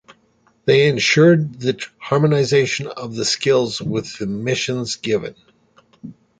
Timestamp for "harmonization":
1.99-2.87